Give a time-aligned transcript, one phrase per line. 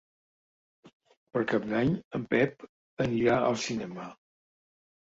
[1.35, 2.67] Per Cap d'Any en Pep
[3.07, 4.13] anirà al cinema.